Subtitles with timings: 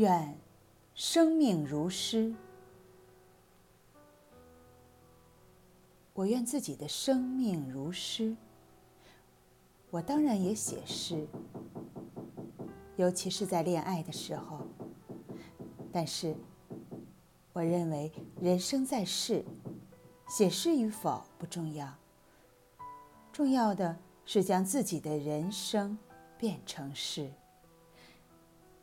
[0.00, 0.34] 愿
[0.94, 2.34] 生命如诗。
[6.14, 8.34] 我愿自己的生命如诗。
[9.90, 11.26] 我当然也写诗，
[12.96, 14.66] 尤其是在恋爱的时候。
[15.92, 16.34] 但是，
[17.52, 18.10] 我认为
[18.40, 19.44] 人生在世，
[20.30, 21.94] 写诗与否不重要，
[23.30, 25.98] 重要的是将自己的人生
[26.38, 27.30] 变成诗，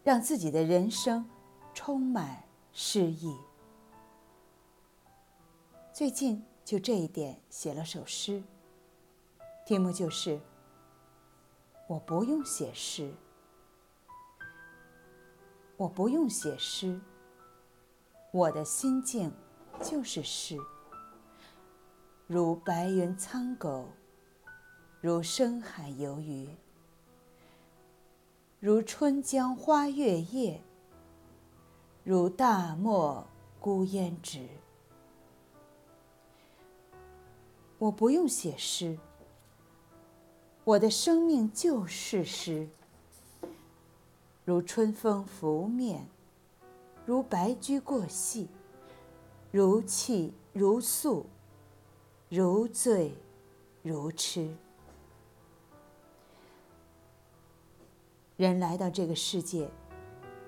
[0.07, 1.29] 让自己的人生
[1.73, 3.35] 充满诗意。
[5.91, 8.41] 最近就这一点写了首诗，
[9.65, 10.39] 题目就是
[11.89, 13.13] “我不用写诗”。
[15.75, 17.01] 我不用写诗，
[18.31, 19.29] 我的心境
[19.81, 20.57] 就是诗。
[22.27, 23.89] 如白云苍狗，
[25.01, 26.47] 如深海游鱼，
[28.59, 30.59] 如春江花月夜，
[32.03, 33.23] 如大漠
[33.59, 34.47] 孤烟直。
[37.77, 38.97] 我不用写诗，
[40.63, 42.67] 我的生命就是诗。
[44.43, 46.07] 如春风拂面，
[47.05, 48.47] 如白驹过隙，
[49.51, 51.27] 如泣如诉，
[52.27, 53.13] 如醉
[53.83, 54.51] 如痴。
[58.37, 59.67] 人来到这个世界，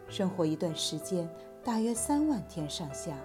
[0.08, 1.28] 生活一段时间，
[1.64, 3.18] 大约三万天上下。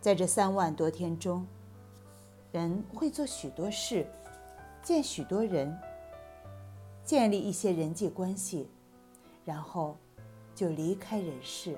[0.00, 1.46] 在这三万多天中，
[2.52, 4.06] 人会做许多事，
[4.82, 5.78] 见许多人，
[7.04, 8.70] 建立一些人际关系。
[9.44, 9.98] 然后，
[10.54, 11.76] 就离开人世，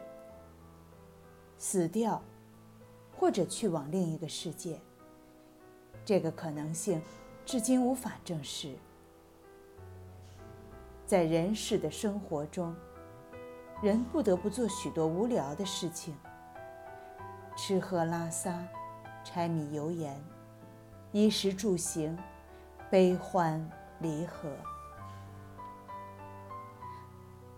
[1.58, 2.22] 死掉，
[3.18, 4.78] 或者去往另一个世界。
[6.04, 7.02] 这个可能性
[7.44, 8.76] 至今无法证实。
[11.08, 12.76] 在人世的生活中，
[13.80, 16.14] 人不得不做许多无聊的事情：
[17.56, 18.62] 吃喝拉撒、
[19.24, 20.22] 柴米油盐、
[21.12, 22.14] 衣食住行、
[22.90, 23.66] 悲欢
[24.00, 24.50] 离合。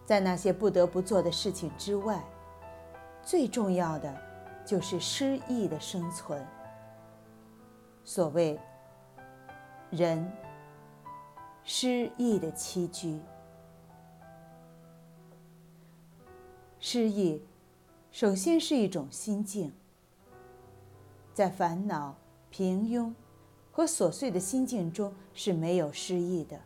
[0.06, 2.22] 在那些不得不做的事情之外，
[3.20, 4.16] 最重要的
[4.64, 6.46] 就是诗意的生存。
[8.04, 8.56] 所谓
[9.90, 10.32] “人
[11.64, 13.20] 诗意的栖居”，
[16.92, 17.40] 诗意
[18.10, 19.72] 首先是一种心境。
[21.32, 22.16] 在烦恼、
[22.50, 23.14] 平庸
[23.70, 26.60] 和琐碎的心境中是没有诗意的。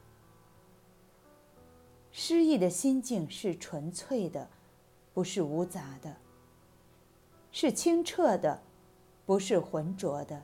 [2.10, 4.48] 诗意的心境是纯粹的，
[5.12, 6.12] 不是无杂的；
[7.52, 8.62] 是清澈的，
[9.26, 10.40] 不是浑浊的；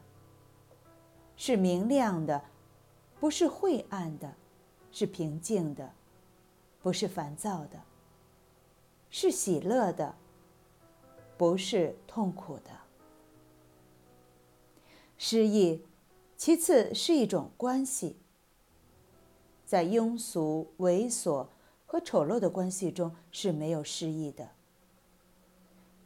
[1.38, 2.44] 是明亮的，
[3.18, 4.28] 不是晦暗的；
[4.92, 5.90] 是平静的，
[6.82, 7.78] 不是烦躁的；
[9.10, 10.14] 是喜乐的，
[11.36, 12.70] 不是痛苦的。
[15.18, 15.84] 诗意，
[16.36, 18.16] 其次是一种关系，
[19.66, 21.46] 在庸俗、猥琐。
[21.90, 24.50] 和丑陋的关系中是没有诗意的。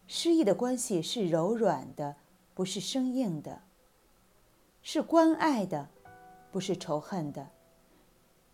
[0.06, 2.16] 诗意的关系是柔软的，
[2.54, 3.58] 不是生硬的；
[4.80, 5.90] 是关爱的，
[6.50, 7.48] 不是仇恨的；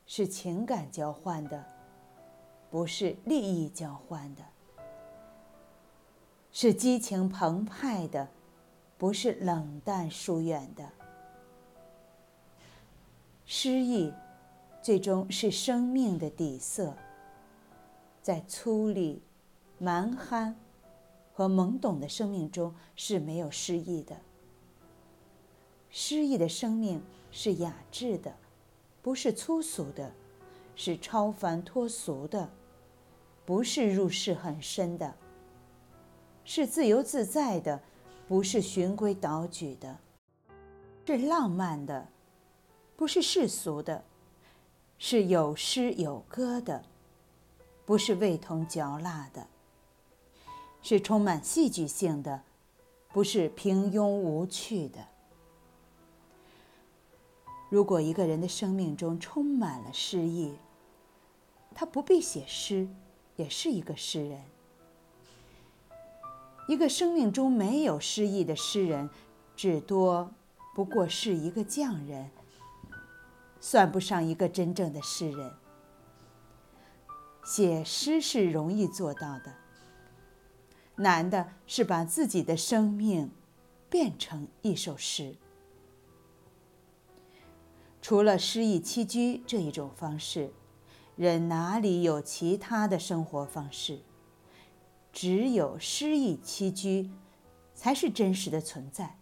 [0.06, 1.64] 是情感交换的，
[2.70, 4.42] 不是利益交换的；
[6.53, 8.28] 是激情澎湃的，
[8.97, 10.88] 不是冷淡疏远的。
[13.44, 14.12] 诗意，
[14.80, 16.94] 最终是生命的底色。
[18.22, 19.19] 在粗粝、
[19.78, 20.54] 蛮憨
[21.33, 24.16] 和懵懂的生命中是没有诗意的。
[25.91, 27.03] 诗意的生命
[27.33, 28.36] 是雅致的，
[29.03, 30.12] 不是粗俗的；
[30.77, 32.48] 是超凡脱俗的，
[33.45, 35.13] 不是入世很深的；
[36.45, 37.81] 是自由自在的，
[38.28, 39.97] 不是循规蹈矩的；
[41.07, 42.09] 是浪漫的，
[42.97, 44.03] 不是世俗的；
[44.98, 46.84] 是有诗有歌的。
[47.87, 49.45] 不是味同嚼蜡的，
[50.81, 52.41] 是充满戏剧性的，
[53.13, 55.01] 不是平庸无趣的。
[57.69, 60.54] 如果一个人的生命中充满了诗意，
[61.75, 62.87] 他不必写诗，
[63.41, 64.39] 也是一个诗人。
[66.69, 69.09] 一个生命中没有诗意的诗人，
[69.57, 70.31] 至多
[70.75, 72.31] 不过是一个匠人，
[73.59, 75.54] 算不上一个真正的诗人。
[77.42, 79.54] 写诗是容易做到的，
[80.97, 83.31] 难的是把自己的生命
[83.89, 85.34] 变成一首诗。
[88.03, 90.53] 除了诗意栖居这一种方式，
[91.20, 93.98] 人哪里有其他的生活方式？
[95.12, 97.10] 只有诗意栖居，
[97.74, 99.18] 才是真实的存在，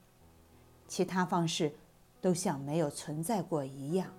[0.86, 1.72] 其他方式
[2.20, 4.14] 都像没有存在过一样。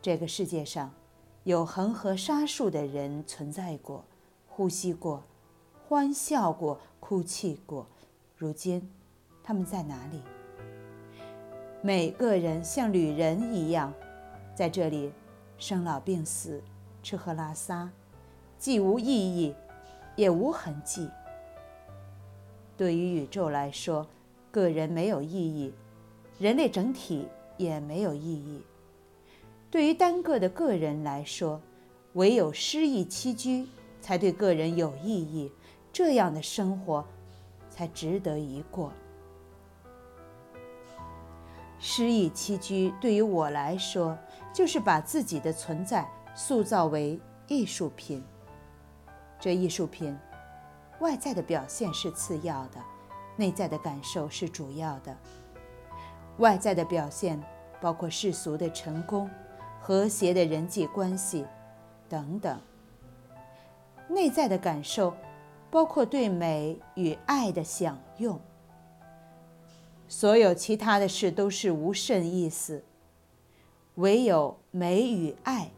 [0.00, 0.90] 这个世界上，
[1.44, 4.02] 有恒河沙数的人存在过，
[4.48, 5.22] 呼吸过，
[5.86, 7.86] 欢笑过，哭泣过，
[8.38, 8.90] 如今，
[9.44, 10.22] 他们在哪里？
[11.82, 13.92] 每个人像旅人一样，
[14.54, 15.12] 在这里
[15.58, 16.62] 生老病死，
[17.02, 17.90] 吃喝拉撒。
[18.58, 19.54] 既无意义，
[20.14, 21.08] 也无痕迹。
[22.76, 24.06] 对于宇宙来说，
[24.50, 25.74] 个人没有意义，
[26.38, 27.26] 人类整体
[27.56, 28.62] 也没有意义。
[29.70, 31.60] 对于单个的个人来说，
[32.12, 33.66] 唯有诗意栖居，
[34.00, 35.50] 才对个人有意义。
[35.92, 37.04] 这样的生活，
[37.68, 38.92] 才值得一过。
[41.78, 44.16] 诗意栖居对于我来说，
[44.52, 47.18] 就是把自己的存在塑造为
[47.48, 48.22] 艺术品。
[49.40, 50.16] 这艺术品，
[51.00, 52.80] 外在的表现是次要的，
[53.36, 55.16] 内在的感受是主要的。
[56.38, 57.42] 外在的表现
[57.80, 59.28] 包括世俗的成功、
[59.80, 61.44] 和谐的人际关系
[62.08, 62.56] 等等；
[64.08, 65.14] 内在的感受
[65.70, 68.40] 包括对美与爱的享用。
[70.06, 72.84] 所有其他的事都是无甚意思，
[73.96, 75.70] 唯有美与爱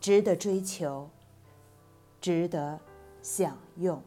[0.00, 1.08] 值得追求，
[2.20, 2.80] 值得。
[3.22, 4.02] 享用。